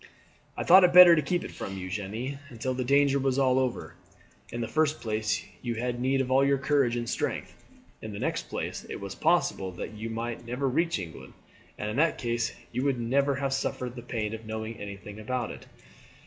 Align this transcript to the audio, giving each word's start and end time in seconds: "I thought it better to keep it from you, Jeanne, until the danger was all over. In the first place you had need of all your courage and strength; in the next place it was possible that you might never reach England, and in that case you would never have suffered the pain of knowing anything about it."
"I 0.57 0.63
thought 0.63 0.83
it 0.83 0.93
better 0.93 1.15
to 1.15 1.21
keep 1.21 1.43
it 1.43 1.51
from 1.51 1.77
you, 1.77 1.87
Jeanne, 1.87 2.39
until 2.49 2.73
the 2.73 2.83
danger 2.83 3.19
was 3.19 3.37
all 3.37 3.59
over. 3.59 3.93
In 4.51 4.59
the 4.59 4.67
first 4.67 4.99
place 4.99 5.45
you 5.61 5.75
had 5.75 5.99
need 6.01 6.21
of 6.21 6.31
all 6.31 6.43
your 6.43 6.57
courage 6.57 6.95
and 6.95 7.07
strength; 7.07 7.55
in 8.01 8.11
the 8.11 8.17
next 8.17 8.49
place 8.49 8.83
it 8.89 8.99
was 8.99 9.13
possible 9.13 9.71
that 9.73 9.93
you 9.93 10.09
might 10.09 10.43
never 10.43 10.67
reach 10.67 10.97
England, 10.97 11.33
and 11.77 11.91
in 11.91 11.97
that 11.97 12.17
case 12.17 12.51
you 12.71 12.83
would 12.83 12.99
never 12.99 13.35
have 13.35 13.53
suffered 13.53 13.95
the 13.95 14.01
pain 14.01 14.33
of 14.33 14.43
knowing 14.47 14.75
anything 14.79 15.19
about 15.19 15.51
it." 15.51 15.67